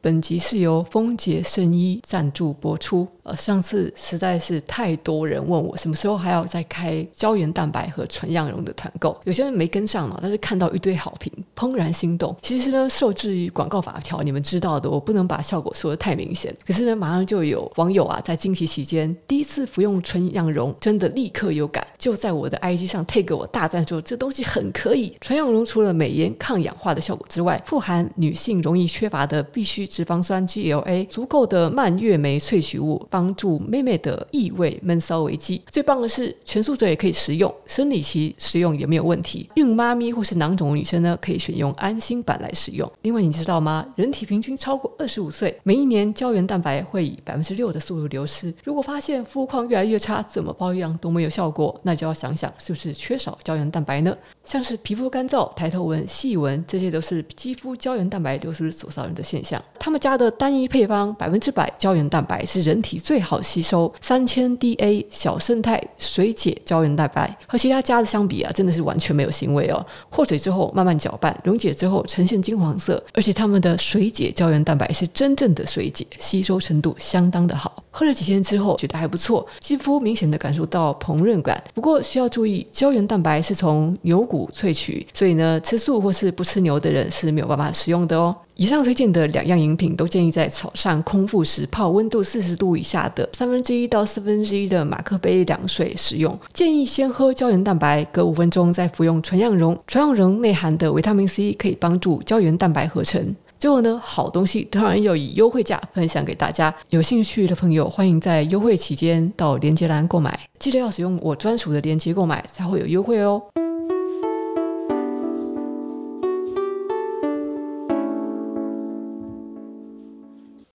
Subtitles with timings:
[0.00, 3.08] 本集是由丰杰圣衣赞助播出。
[3.28, 12.34] 呃，上次实在是太多人问我什么时候还要再开胶原蛋白和纯羊绒的团购，有些人没跟上嘛，但是看到一堆好评，怦然心动。
[12.40, 16.54] 其实呢，受制于广告法条，你们知道的，我不能把效果说的太明显。
[16.66, 25.14] 可是呢，马上就有网友啊，在经期期间第一次服用纯羊绒，真的立刻有感，就在我的 IG 上 tag 我大赞说这东西很可以。
[25.20, 35.60] 纯羊绒除了美颜抗氧化的效果之外，富含女性容易缺乏的必需脂肪酸 GLA，足够的蔓越莓萃取物，帮助妹妹的异味闷骚危机。
[35.72, 39.50] 最棒的是，全素者也可以食用，生理期食用也没有问题。
[39.56, 42.88] 孕妈咪或是囊肿的女生呢，可以选用安心版来使用。
[43.02, 43.84] 另外，你知道吗？
[43.96, 48.54] 人体平均超过二十五岁，每一年胶原蛋白会以百分之六的速度流失。
[48.62, 54.16] 如果发现肤况越来越差，怎么保养都没有效果，那就要想想是不是缺少胶原蛋白呢？
[54.44, 59.60] 像是皮肤干燥、抬头纹、细纹，这些都是肌肤胶原蛋白流失所造成的现象。
[59.76, 69.82] 他们家的单一配方百分之百胶原蛋白是人体最好吸收三千 DA 小胜肽水解胶原蛋白，和其他家的相比啊，真的是完全没有腥味哦。
[70.10, 77.82] 和水之后慢慢搅拌，溶解之后呈现金黄色，而且它们的水解胶原蛋白是真正的水解，吸收程度相当的好。
[77.98, 81.60] 喝了几天之后觉得还不错，肌肤明显的感受到膨润感。
[81.74, 88.32] 不过需要注意，胶原蛋白是从牛骨萃取，所以呢，吃素或是不吃牛的人是没有办法食用的哦。
[88.54, 96.38] 以上推荐的两样饮品都建议在早上空腹时泡温度四十度以下的三分之一到四分之一的马克杯凉水使用。
[96.52, 99.76] 建议先喝胶原蛋白，隔五分钟再服用纯羊绒。
[99.88, 103.34] 纯羊绒内含的维他命 C 可以帮助胶原蛋白合成。
[103.58, 106.72] 最后呢，好东西当然要以优惠价分享给大家。
[106.90, 113.42] 有兴趣的朋友欢迎在优惠期间到链接栏购买，记得要使用我专属的链接购买才会有优惠哦。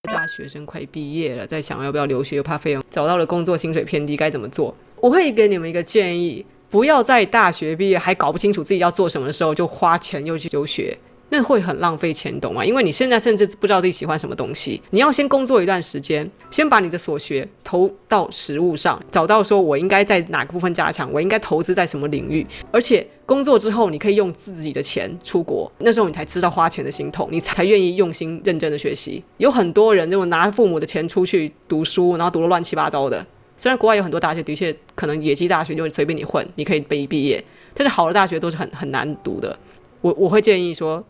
[0.03, 4.75] 大学生快毕业了，在想要不要留学，又怕费用；找到了工作，薪水偏低，该怎么做？
[4.99, 10.97] 我会给你们一个建议：不要在大学毕业还搞不清楚自己要做什么的时候，就花钱又去留学。
[11.33, 12.63] 那会很浪费钱，懂吗？
[12.63, 22.45] 因为你现在甚至不知道自己喜欢什么东西，你要先工作一段时间，先把你的所学投到实务上，找到说我应该在哪个部分加强，我应该投资在什么领域。
[22.69, 29.23] 而且工作之后，你可以用自己的钱出国，那时候你才知道花钱的心痛，你才愿意用心认真的学习。
[29.37, 33.25] 有很多人就拿父母的钱出去读书，然后读得乱七八糟的。
[33.57, 37.43] 虽然国外有很多大学的确可能野鸡大学就是随便你混，你可以被毕业，
[37.73, 39.57] 但是好的大学都是很很难读的。
[40.01, 41.03] 我我会建议说。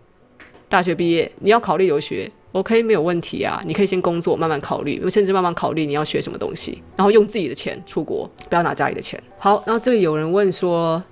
[0.74, 3.62] 大学毕业，你要考虑留学，OK，没有问题啊。
[3.64, 9.22] 你可以先工作，慢慢考虑，甚至慢慢考虑你要学什么东西，然后用自己的钱出国，不要拿家里的钱。
[9.38, 11.04] 好，然后这里有人问说，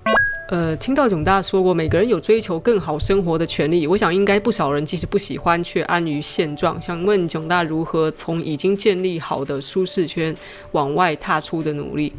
[0.49, 3.85] 呃，听到囧大说过，每个人有追求更好生活的权利。
[3.85, 6.81] 我想应该不少人即使不喜欢，却安于现状。
[6.81, 10.35] 想问囧大如何从已经建立好的舒适圈
[10.71, 12.11] 往外踏出的努力？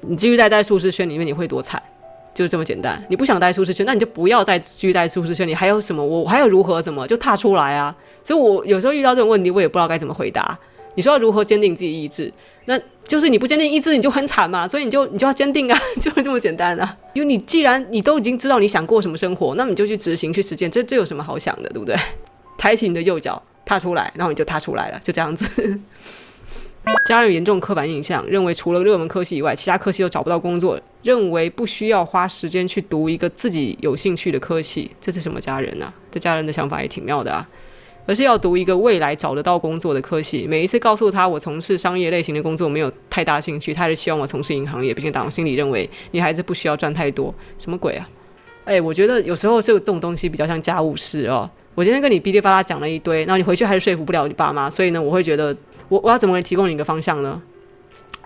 [0.00, 1.82] 你继续待在舒适圈里面，你会多惨？
[2.32, 5.46] 就这么简单，你不想待舒适圈，那你就不要再继续待舒适圈。
[5.46, 6.04] 你还有什么？
[6.04, 7.94] 我还有如何怎么就踏出来啊？
[8.24, 10.58] 所以，我有时候遇到这种问题，我也不知道该怎么回答。
[10.94, 12.32] 你说要如何坚定自己意志？
[12.66, 14.66] 那就是你不坚定意志，你就很惨嘛。
[14.66, 16.96] 所以你就你就要坚定啊， 就是这么简单啊。
[17.12, 21.96] 因为你既然你都已经知道你想过什么生活，那你就去执行去实践，这这有什么好想的，对不对？
[22.56, 25.80] 抬起你的右脚，踏出来，然后你就踏出来了，就这样子。
[27.06, 34.90] 家人有严重刻板印象，认为除了热门科系以外，其他科系都找不到工作，认为不需要花时间去读一个自己有兴趣的科系。
[35.00, 35.94] 这是什么家人呢、啊？
[36.10, 37.48] 这家人的想法也挺妙的啊，
[38.06, 40.46] 而是要读一个未来找得到工作的科系。
[40.46, 47.34] 每一次告诉他我从事商业类型的工作没有太大兴趣，他还是希望我从事银行业，并且党心里认为女孩子不需要赚太多。
[47.58, 48.06] 什么鬼啊？
[48.66, 51.50] 哎，我觉得有时候这种东西比较像家务事哦。
[51.74, 55.56] 我今天跟你噼里啪啦讲了一堆，然后你回去还是说服不了你爸妈，所以呢，我会觉得。
[55.90, 57.42] 我我要怎么给提供你一个方向呢？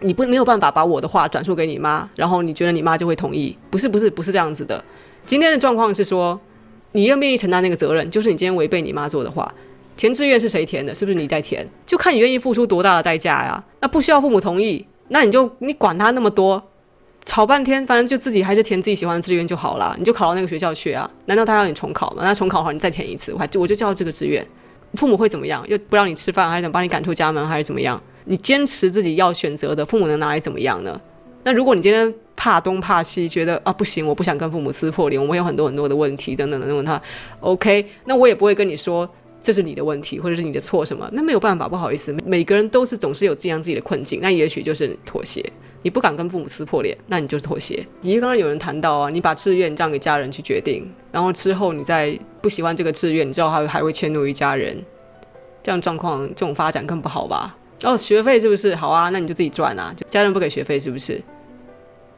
[0.01, 3.57] 你不没有办法把我的话转述给你妈，然后你觉得你妈就会同意？
[3.71, 4.85] 不是不是不是这样子的。
[5.25, 6.39] 今天的状况是说，
[6.93, 8.09] 你愿不愿意承担那个责任？
[8.11, 9.51] 就是你今天违背你妈做的话，
[9.97, 10.95] 填志愿是谁填的？
[10.95, 11.67] 是不是你在填？
[11.87, 13.65] 就看你愿意付出多大的代价呀。
[13.81, 16.63] 那不需要父母同意，那你就你管他那么多，
[17.25, 19.95] 吵半天，反正就自己还是填自己喜欢的志愿就好了。
[19.99, 21.09] 你就考到那个学校去啊？
[21.27, 22.23] 难道他要你重考吗？
[22.25, 24.47] 那重考好，你再填一次，我还我就叫这个志愿。
[24.97, 25.65] 父母会怎么样？
[25.69, 28.01] 又不让你吃饭，还是想把你赶出家门，还是怎么样？
[28.25, 31.01] 你坚持自己要选择的，父母能拿来怎么样呢？
[31.43, 37.01] 那如果你今天怕东怕西，觉得啊不行，我不想跟父母撕破脸，我们有很多很多的问题等等等等，他
[37.41, 39.09] OK，那我也不会跟你说
[39.45, 45.45] 这是你的问题或者是你的错什么，那没有办法，不好意思，每个人都是总是有这样自己的困境，那也许就是妥协。
[45.83, 47.87] 你不敢跟父母撕破脸，那你就是妥协。
[48.01, 54.83] 也刚刚有人谈到啊，你把志愿让给家人去决定，然后之后你再不喜欢这个志愿，你知道他还会迁怒于家人，
[55.63, 57.55] 这样状况这种发展更不好吧？
[57.83, 59.11] 哦，学费是不是好啊？
[59.11, 61.21] 那你就自己赚啊，就家人不给学费是不是？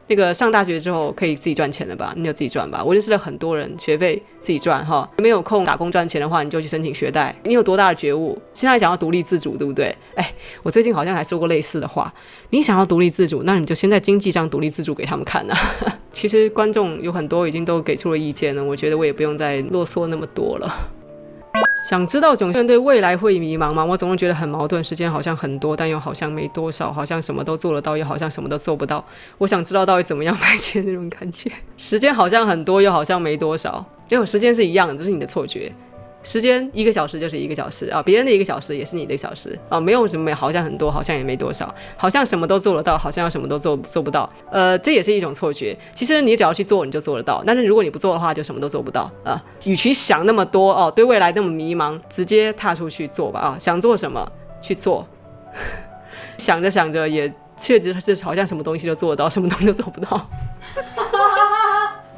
[0.07, 2.13] 那个上大学之后可以自己赚钱了吧？
[2.15, 2.83] 你就自己赚吧。
[2.83, 5.09] 我认识了很多人，学费自己赚哈。
[5.17, 7.35] 没有空打工赚钱的话，你就去申请学贷。
[7.43, 8.37] 你有多大的觉悟？
[8.53, 9.95] 现在想要独立自主，对不对？
[10.15, 10.33] 哎，
[10.63, 12.13] 我最近好像还说过类似的话。
[12.51, 15.99] 你想要独立自主，那你就先在经济上独立自主给他们看呐、啊。
[16.13, 20.73] 其实观众有很多已经都给出了意见了，我觉得我也不用再啰嗦那么多了。
[21.83, 23.85] 想知道囧圈对未来会迷茫吗？
[23.85, 29.03] 我总是觉得很矛盾，时间好像很多，但又好像没多少，好像什么都做得到，又好像什么都做不到。
[29.37, 31.49] 我想知道到底怎么样排解那种感觉。
[31.77, 35.71] 时间好像很多，又好像没多少，因为时间是一样的，这是你的错觉。
[36.23, 45.77] 时间一个小时就是一个小时啊，别人的一个小时也是你的一个小时啊，没有什么，好像很多，好像也没多少，好像什么都做得到，好像什么都做做不到，呃，这也是一种错觉。
[45.93, 47.41] 其实你只要去做，你就做得到。
[47.45, 49.41] 但是如果你不做的话，就什么都做不到啊。
[49.63, 53.57] 与其想那么多哦，对未来那么迷茫，直接踏出去做吧啊！
[53.57, 54.29] 想做什么
[54.59, 55.07] 去做，
[56.37, 60.29] 想着想着也确实是好像什么东西都做得到，什么东西都做不到。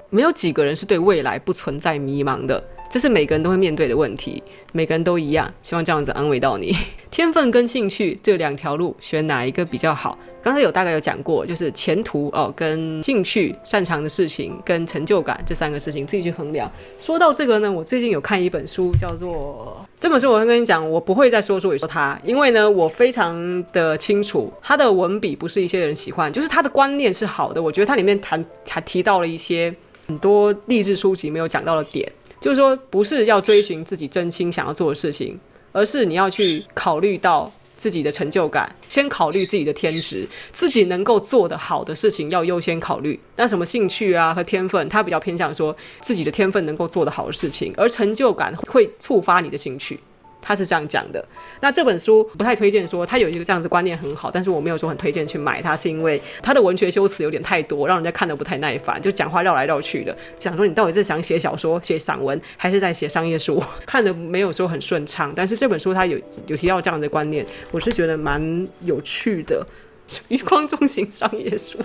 [0.10, 2.64] 没有几个人是对未来不存在迷茫的。
[2.90, 4.42] 这是每个人都会面对的问题，
[4.74, 5.54] 每个人都一样。
[5.62, 6.76] 希望这样子安慰到你。
[7.12, 10.18] 天分跟兴趣这两条路，选哪一个比较好？
[10.42, 16.72] 刚才有大概有讲过，就是前途哦，跟兴趣、擅长的事情跟成就感这三个事情自己去衡量。
[17.00, 27.62] 说到这个呢，我最近有看一本书，叫做这本书，我会跟你讲，我不会再说说说它，因为呢，我非常的清楚，他的文笔不是一些人喜欢，就是他的观念是好的。
[27.62, 29.74] 我觉得它里面谈还提到了一些
[30.08, 32.10] 很多励志书籍没有讲到的点。
[32.40, 35.40] 就是说，不是要追寻自己真心想要做的事情，
[35.72, 43.20] 而是你要去考虑到自己的成就感，先考虑自己的天职，自己能够做得好的事情要优先考虑。
[43.36, 50.00] 那什么兴趣啊和天分，他比较偏向说自己的天分能够做得好的事情，而成就感会触发你的兴趣。
[50.42, 51.24] 他是这样讲的。
[51.62, 63.62] 那这本书不太推荐说他有一个这样子观念很好，但是我没有说很推荐去买它，是因为他的文学修辞有点太多，让人家看得不太耐烦，就讲话绕来绕去的，想说你到底是想写小说、写散文，还是在写商业书？
[63.86, 65.32] 看得没有说很顺畅。
[65.36, 69.66] 但是这本书他有有提到这样的观念，我是觉得蛮有趣的。
[70.30, 71.78] 余光中型商业书，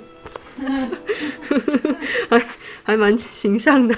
[2.31, 2.43] 还
[2.83, 3.95] 还蛮形象的。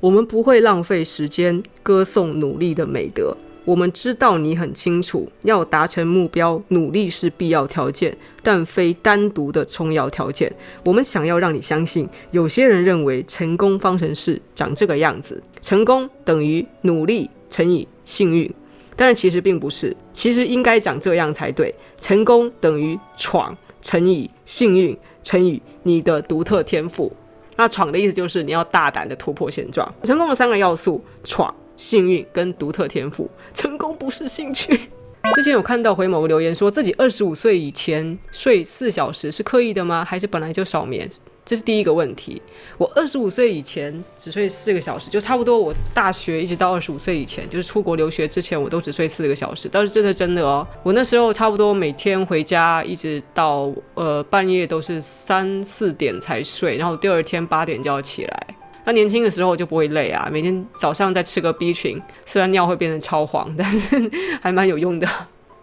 [0.00, 3.36] 我们不会浪费时间歌颂努力的美德。
[3.64, 10.52] 我们知道你很清楚，要达成目标，努力是必要条件，但非单独的重要条件。
[10.84, 18.52] 我们想要让你相信，有些人认为成功方程式长这个样子：成功等于努力乘以幸运，
[18.96, 21.72] 但是其实并不是，其实应该长这样才对。
[21.98, 27.12] 成功等于闯乘以幸运乘以你的独特天赋。
[27.56, 29.88] 那闯的意思就是你要大胆的突破现状。
[30.02, 31.54] 成功的三个要素：闯。
[31.82, 34.88] 幸运跟独特天赋，成功不是兴趣。
[35.34, 40.04] 之前有看到回某个留言，说自己二十五岁以前睡四小时是刻意的吗？
[40.04, 41.10] 还是本来就少眠？
[41.44, 42.40] 这是第一个问题。
[42.78, 49.68] 我二十五岁以前只睡四个小时，就差不多我大学一直到二十五岁以前，就是出国留学之前，我都只睡四个小时。
[49.70, 58.46] 但是这是真的哦，我那时候差不多每天回家一直到呃半夜都是三四点才睡，然后第二天八点就要起来。
[58.84, 65.08] 那年轻的时候就不会累啊，每天早上再吃个 B 群，虽然尿会变成超黄，但是还蛮有用的。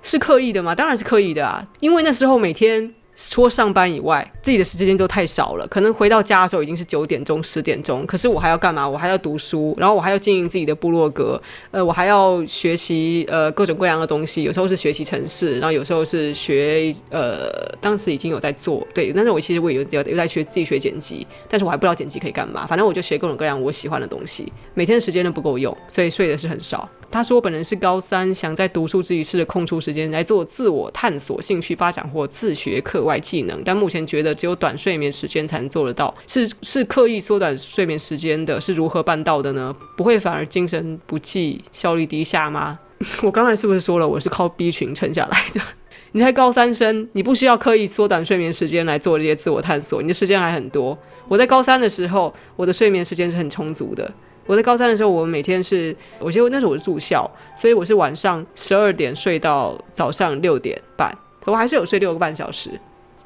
[0.01, 0.73] 是刻意的吗？
[0.73, 2.94] 当然是刻意的啊，因为那时候每天。
[3.19, 5.68] 除了上班以外，自己的时间就太少了。
[5.68, 8.88] 可能回到家的时候已经是九点钟、十点钟，可是我还要干嘛？
[8.88, 11.40] 我还要读书，然后我还要经营自己的部落格，
[11.71, 14.44] 呃，我还要学习呃各种各样的东西。
[14.44, 19.11] 有时候是学习程式，然后有时候是学呃，当时已经有在做，对。
[19.11, 22.66] 但是我其实我也有有在学自己学剪辑，但是我还不知道剪辑可以干嘛。
[22.66, 26.90] 反正我就学各种各样我喜欢的东西，每天的时间都不够用，所以睡的是很少。
[27.11, 36.13] 他说：“本人是高三，想在读书之余试着空出时间来做自我探索、兴趣发展或自学课外技能，但目前觉得只有短睡眠时间才能做得到。
[36.28, 39.75] 是是刻意缩短睡眠时间的，是如何办到的呢？
[39.97, 42.80] 不会反而精神不济、效率低下吗？
[43.23, 45.61] 我刚才是不是说了我是靠 B 群撑下来的？
[46.11, 50.97] 你才高三生，你不需要刻意缩短睡眠时间来做这些自我探索，你的时间还很多。
[51.28, 54.11] 我在高三的时候，我的睡眠时间是很充足的。”
[54.50, 61.16] 我在高三的时候，我每天是，我记得那时候我是住校，所以我是晚上十二点睡到早上六点半，
[61.46, 62.72] 我还是有睡六个半小时。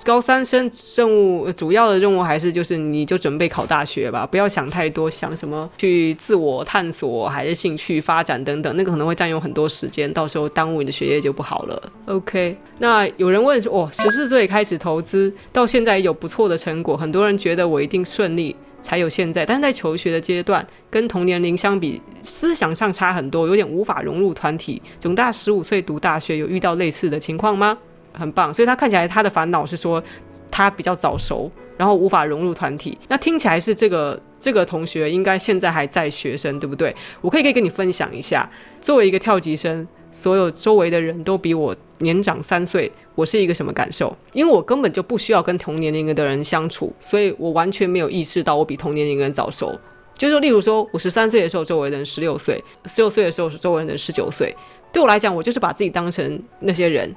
[0.04, 11.82] 高三生任务主要的任务还是就是你就准备考大学吧，不要想太多，想什么去自我探索还是兴趣发展等等，那个可能会占用很多时间，到时候耽误你的学业就不好了。
[12.08, 24.80] OK，那有人问说，哦，十四岁开始投资，到现在有不错的成果，很多人觉得我一定顺利才有现在，但是在求学的阶段跟同年龄相比，思想上差很多，有点无法融入团体。
[25.00, 27.76] 总大十五岁读大学，有遇到类似的情况吗？
[28.12, 30.04] 很棒，所以他看起来他的烦恼是说
[30.52, 32.96] 他比较早熟，然后无法融入团体。
[33.08, 36.96] 那听起来是这个这个同学应该现在还在学生，对不对？
[37.22, 38.48] 我可以可以跟你分享一下，
[38.80, 44.16] 作为一个跳级生，所有周围的人都比我年长三岁，我是一个什么感受？
[44.34, 49.76] 因为我根本就不需要跟同年龄的人相处，所以我完全没有意识到我比同年龄的人早熟。
[50.16, 52.56] 就是说，例如说我十三岁的时候，周围的人十六岁；
[52.86, 54.56] 十六岁的时候，周围的人十九岁。
[54.92, 57.12] 对我来讲，我就是把自己当成那些人。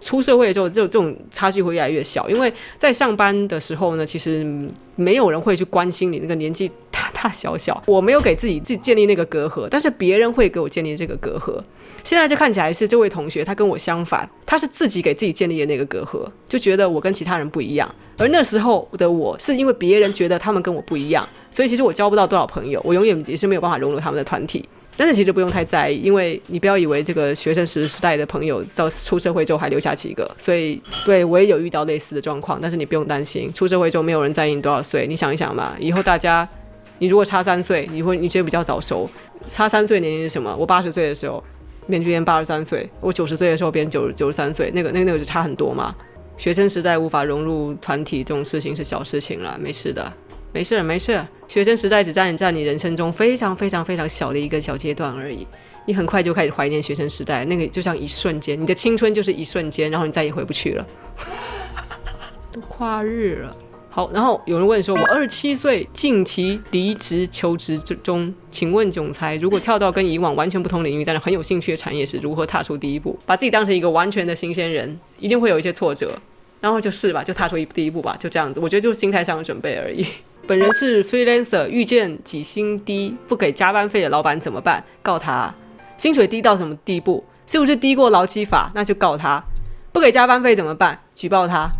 [0.00, 4.44] 出社会之后，这种这种差距会越来越小，因为在上班的时候呢，其实
[4.96, 7.82] 没有人会去关心你那个年纪大大小小。
[7.86, 11.62] 我没有给自己自己建立那个隔阂，但是别人会给我建立这个隔阂。
[12.02, 17.94] 现在就看起来是这位同学，他跟我相反，他是自己给自己建立的那个隔阂，就觉得我跟其他人不一样。
[18.16, 24.66] 而那时候的我是因为别人觉得他们跟我不一样，所以其实我交不到多少朋友，我永远也是没有办法融入他们的团体。
[25.00, 32.58] 但是其实不用太在意，因为你不要以为这个学生时时代的朋友到出社会之后还留下几个，所以对我也有遇到类似的状况。
[32.60, 35.06] 但是你不用担心，出社会之后没有人在意你多少岁。
[35.06, 36.46] 你想一想嘛，以后大家，
[36.98, 39.08] 你如果差三岁，你会你觉得比较早熟，
[39.46, 40.54] 差三岁年龄是什么？
[40.54, 41.42] 我八十岁的时候，
[41.86, 45.94] 面别人八十三岁；我九十岁的时候，别人九九十三岁，那个那个那个就差很多嘛。
[46.36, 50.12] 学生时代无法融入团体这种事情是小事情了，没事的。
[50.52, 55.46] 没事没事，学生时代只占占你人生中非常非常非常小的一个小阶段而已。
[55.86, 60.86] 你很快就开始怀念学生时代，那个就像一瞬间，你的青春就是一瞬间，然后你再也回不去了。
[62.52, 63.56] 都跨日了，
[63.88, 73.18] 好，然后有人问说，我二十七岁，近期离职求职中，请问总裁，如果跳到跟以往完全不同领域，但是很有兴趣的产业是，如何踏出第一步？
[73.24, 76.12] 把自己当成一个完全的新鲜人，一定会有一些挫折，
[76.60, 78.60] 然后就试吧，就踏出一第一步吧，就这样子。
[78.60, 80.04] 我觉得就是心态上的准备而已。
[80.50, 84.82] 本人是 freelancer，遇见起薪低不给加班费的老板怎么办？
[85.00, 85.54] 告他，
[85.96, 87.22] 薪水低到什么地步？
[87.46, 88.68] 是不是低过劳基法？
[88.74, 89.40] 那就告他。
[89.92, 90.98] 不给加班费怎么办？
[91.14, 91.70] 举报他。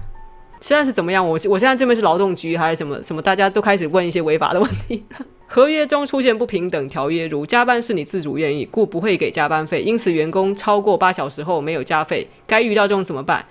[0.61, 1.27] 现在是怎么样？
[1.27, 3.21] 我我现在这边是劳动局还是什么什么？
[3.21, 5.05] 大家都开始问一些违法的问题。
[5.49, 13.45] 合约中出现不平等条约，如加班是你自主愿意，故不会给加班费，因此员工超过八小时后没有加费，该遇到这种怎么办？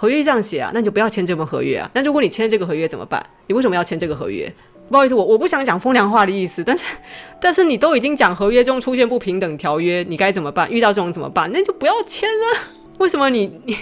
[0.00, 1.90] 合约这样写啊，那你就不要签这份合约啊。
[1.92, 3.20] 那如果你签这个合约怎么办？
[3.48, 4.50] 你为什么要签这个合约？
[4.88, 6.84] 不好意思，我我不想讲风凉话的意思，但是
[7.40, 10.70] 但是你都已经讲合约中出现不平等条约，你该怎么办？
[10.70, 11.50] 遇到这种怎么办？
[11.52, 12.46] 那就不要签啊。
[12.98, 13.76] 为什么你你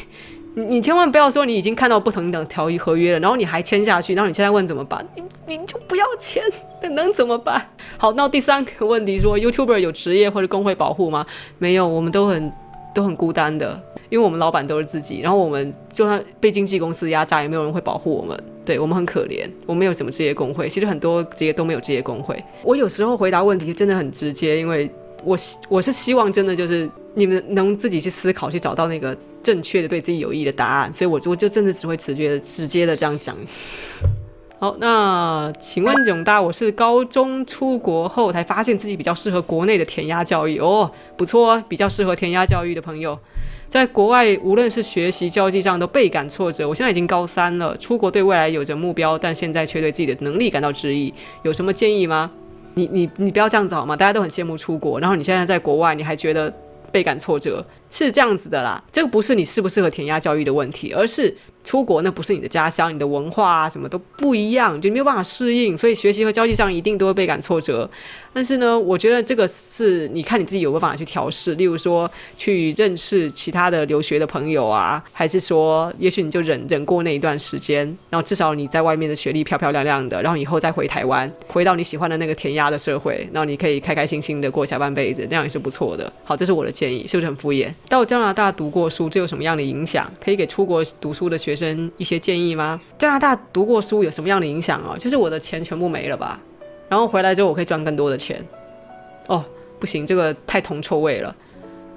[0.55, 5.07] 你千万不要说你已经看到不平等条约合约了，然后你还签下去，然后你现在问怎么办？
[5.15, 6.43] 你你就不要签，
[6.83, 7.71] 那能怎么办？
[7.99, 11.27] 好，那第三个问题说，YouTuber 有职业或者工会保护吗？
[11.59, 12.53] 没有，我们都很
[12.95, 13.81] 都很孤单的。
[14.09, 18.39] 因为我们老板都是自己，然后我们就算被经纪公司压榨，也没有人会保护我们。
[18.65, 20.69] 对，我们很可怜，我们没有什么职业工会。
[20.69, 22.43] 其实很多职业都没有职业工会。
[22.65, 24.91] 我有时候回答问题真的很直接，因为
[25.23, 25.37] 我
[25.69, 30.93] 我是希望真的就是你们能自己去思考，去找到那个正确的、对自己有益的答案。
[30.93, 33.37] 所以我我就真的只会直接、直接的这样讲。
[34.59, 43.17] 好，那请问囧大，我是高中出国后才发现自己比较适合国内的填鸭教育哦，不错哦，比较适合填鸭教育的朋友。
[43.69, 46.69] 在国外，无论是学习、交际上都倍感挫折。
[46.69, 51.13] 我现在已经高三了，出国对未来有着目标，但现在却对自己的能力感到质疑。
[51.43, 52.31] 有什么建议吗？
[52.75, 53.97] 你、你、你不要这样子好吗？
[53.97, 56.53] 大家都很羡慕出国，然后你现在在国外，你还觉得
[56.93, 58.83] 倍感挫折，是这样子的啦。
[58.93, 61.35] 这个不是你适不适合填鸭教育的问题，而是。
[61.65, 67.91] 出国那不是你的家乡，你的文化啊什么都不一样，就没有办法适应，所以学习和交际上一定都会倍感挫折。
[68.37, 86.13] 但是呢，我觉得这个是你看你自己有没有办法去调试，例如说去认识其他的留学的朋友啊，还是说也许你就忍忍过那一段时间，然后至少你在外面的学历漂漂亮亮的，然后以后再回台湾，回到你喜欢的那个填鸭的社会，然后你可以开开心心的过下半辈子，这样也是不错的。
[86.23, 87.73] 好，这是我的建议，是不是很敷衍？
[87.89, 90.13] 到加拿大读过书，这有什么样的影响？
[90.23, 92.79] 可以给出国读书的学生一些建议吗？
[92.99, 94.95] 加拿大读过书有什么样的影响哦？
[94.99, 96.39] 就是我的钱全部没了吧，
[96.89, 98.45] 然后回来之后我可以赚更多的钱。
[99.27, 99.45] 哦，
[99.79, 101.35] 不行，这个太铜臭味了。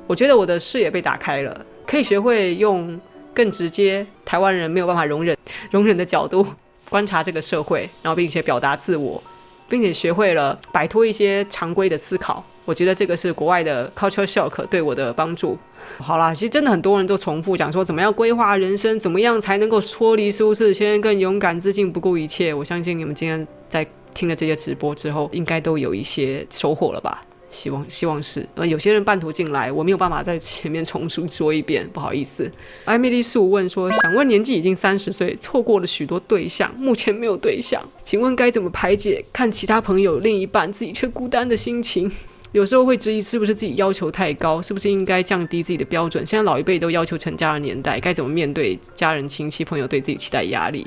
[0.08, 3.00] 我觉得我的视野被打开了，可以学会用
[3.34, 5.38] 更直接台湾人没有办法容忍
[5.72, 6.46] 容忍的角度
[6.90, 9.22] 观察这个社会，然后并且表达自我。
[9.70, 12.44] 并且学会了摆脱一些常规的思考。
[12.66, 15.56] 我觉得这个是国外的 culture shock 对我的帮助。
[16.00, 22.52] 好啦，其实真的很多人都重复讲说，怎么样规划人生，怎么样才能够脱离舒适圈，更勇敢自信，不顾一切。
[22.52, 27.24] 我相信你们今天在听了这些直播之后，应该都有一些收获了吧。
[27.52, 32.52] 希望希望是，呃，有些人半途进来，我没有办法在前面重述说一遍，不好意思。
[32.86, 42.12] 艾米丽素问说，想问年纪已经三十岁，错过了许多对象，目前没有对象，请问该怎么排解看其他朋友另一半，自己却孤单的心情？
[42.52, 46.24] 有时候会质疑是不是自己要求太高，是不是应该降低自己的标准？
[46.24, 50.86] 现在老一辈都要求成家的年代，该怎么面对家人、亲戚、朋友对自己期待压力？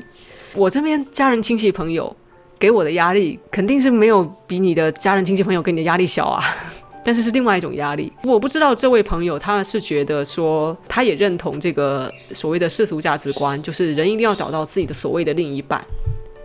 [0.54, 2.16] 我这边家人、亲戚、朋友。
[2.62, 6.44] 给我的压力肯定是没有比你的家人、亲戚、朋友给你的压力小啊，
[7.02, 8.12] 但是是另外一种压力。
[8.22, 15.84] 我不知道这位朋友他是觉得说，他也认同这个所谓的世俗价值观，就是人一定要找到自己的所谓的另一半，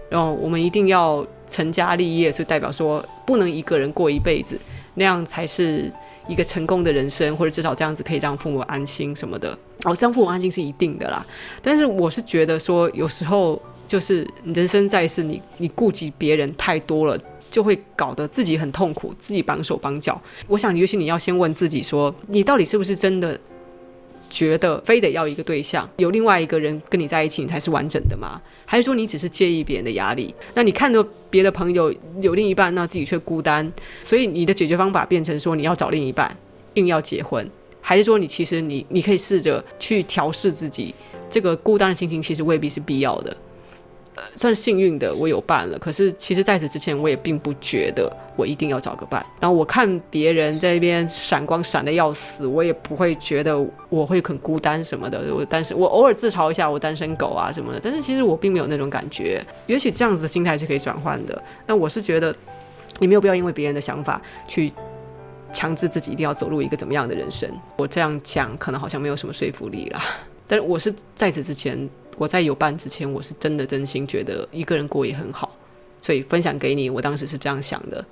[0.10, 4.60] 然后我们一定要成家立业，所以代表说不能一个人过一辈子，
[4.96, 5.92] 那样才是
[6.28, 9.56] 一个成功的人生，或者至少这样子可以让父母安心什么的。
[9.84, 11.24] 哦，让父母安心是一定的啦，
[11.62, 13.62] 但是我是觉得说有时候。
[13.88, 17.18] 就是人生在世，你你顾及别人太多了，
[17.50, 20.22] 就会搞得自己很痛苦，自己绑手绑脚。
[20.48, 23.40] 我想，尤其你要先问自己说，你到底是不是真的
[24.30, 28.42] 觉得非得要一个对象，有另外一个人跟你在一起，你才是完整的吗？
[28.66, 30.36] 还是说你只是介意别人的压力？
[30.54, 36.36] 那你看着别的朋友有另一半，那自己却孤单，所以你的解决方法变成说你要找另一半，
[36.74, 40.94] 硬要结婚，还是说你其实你你可以试着去调试自己，
[41.30, 43.38] 这个孤单的心情其实未必是必要的。
[44.36, 45.78] 算是幸运的，我有伴了。
[45.80, 49.26] 可是其实在此之前，我也并不觉得我一定要找个伴。
[49.40, 53.58] 然后我看别人在那边闪光闪的要死，我也不会觉得
[53.90, 55.34] 我会很孤单什么的。
[55.34, 57.80] 我但是我偶尔自嘲一下我单身狗啊什么的。
[57.82, 59.46] 但是其实我并没有那种感觉。
[59.66, 61.42] 也许这样子的心态是可以转换的。
[61.66, 62.36] 那我是觉得
[63.00, 64.72] 你没有必要因为别人的想法去
[65.52, 67.50] 强制自己一定要走入一个怎么样的人生。
[67.78, 70.02] 我这样讲可能好像没有什么说服力啦。
[70.48, 71.90] 但是我是在此之前。
[72.18, 75.56] 我在有伴之前，我是真的真心觉得一个人过也很好，
[76.02, 76.90] 所以分享给你。
[76.90, 78.04] 我当时是这样想的。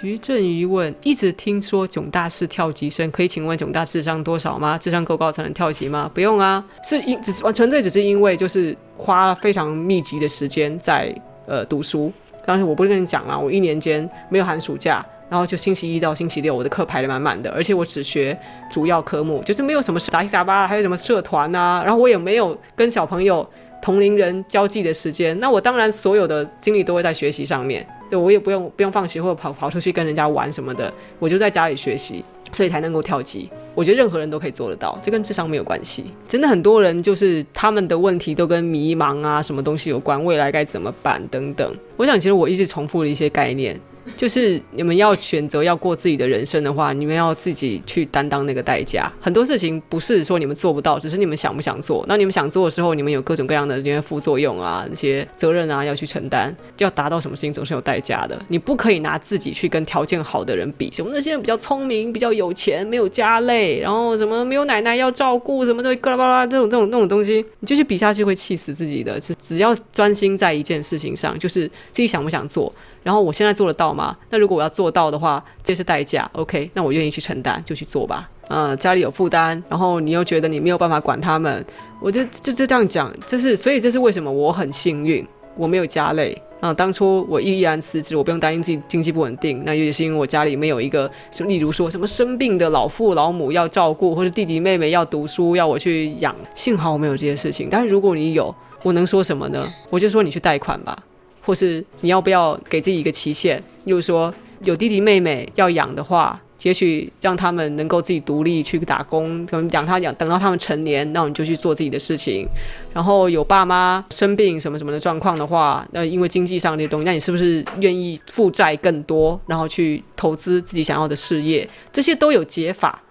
[0.00, 4.78] 徐振宇问：一直听说囧大是跳级生，可以请问囧大智商多少吗？
[4.78, 6.08] 智商够高才能跳级吗？
[6.14, 11.12] 不用啊，是因只是纯粹只是因为就是花了非常密集的时间在
[11.46, 12.12] 呃读书。
[12.46, 15.04] 当时我不是跟你讲了，我一年间没有寒暑假。
[15.28, 18.38] 然后就星期一到星期六，我的课排得满满的，而且我只学
[18.70, 23.46] 主要科目，就是没有什么杂七杂八，还有什么社团啊，然后我也没有跟小朋友
[23.82, 33.48] 同龄人交际的时间，那我当然所有的精力都会在学习上面，就我也不用不用放学或者跑跑出去跟人家玩什么的，我就在家里学习，所以才能够跳级。
[33.74, 36.06] 我觉得任何人都可以做得到，这跟智商没有关系。
[36.26, 41.72] 真的很多人就是他们的问题都跟迷茫啊，什么东西有关，未来该怎么办等等。
[41.96, 43.80] 我想其实我一直重复了一些概念。
[44.16, 49.10] 就是你们要选择要过自己的人生的话，你们要自己去担当那个代价。
[49.20, 52.04] 很多事情不是说你们做不到，只是你们想不想做。
[52.08, 56.54] 那你们想做的时候，你们有各种各样的这些副作用啊，那些责任啊要去承担。
[56.76, 58.40] 就要达到什么事情总是有代价的。
[58.48, 69.18] 你不可以拿自己去跟条件好的人比，什么那些人比较聪明、比较有钱、没有家累，然后什么没有奶奶要照顾，什么这巴拉巴拉这种这种这种东西，你就去比下去会气死自己的。
[69.18, 72.72] 只只要专心在一件事情上，就是自己想不想做。
[73.02, 74.16] 然后我现在做得到吗？
[74.30, 76.28] 那如果我要做到的话，这是代价。
[76.32, 78.28] OK，那我愿意去承担，就去做吧。
[78.48, 81.64] 呃，家里有负担，然后你又觉得你没有办法管他们，
[82.00, 83.14] 我就就就这样讲。
[83.26, 86.40] 这是所以这是为什么我很幸运，我没有家累。
[86.60, 89.62] 啊、当初我毅然辞职，我不用担心自己经济不稳定。
[89.64, 96.34] 那也是因为我家里没有一个什么，例如说什么生病的老父老母要照顾，或者弟弟妹妹要读书要我去养。
[96.54, 97.68] 幸好我没有这些事情。
[97.70, 99.64] 但是如果你有，我能说什么呢？
[99.88, 100.98] 我就说你去贷款吧。
[101.42, 103.58] 或是你要不要给自己一个期限？
[103.84, 104.32] 例如说
[104.64, 112.46] 有弟弟妹妹要养的话，也许让他们能够自己独立去打工，可能养他养，等到他们成年，那你就去做自己的事情。
[112.92, 121.68] 然后有爸妈生病什么什么的状况的话，那因为经济上这些东西，那你是不是愿意负债更多，然后去投资自己想要的事业？
[121.92, 123.02] 这些都有解法，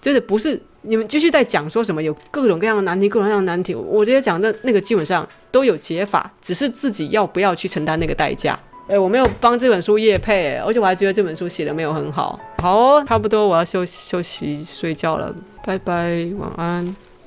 [0.00, 0.60] 就是不是。
[0.86, 3.74] 你们继续在讲说什么有各种各样的难题，各种各样的难题。
[3.74, 8.58] 我觉得讲的那个基本上都有解法，只是自己要不要去承担那个代价。
[8.88, 12.38] 诶，我没有帮这本书业配，而且我还觉得这本书写的没有很好。
[12.58, 16.94] 好哦，差不多我要休息休息睡觉了，拜拜，晚安。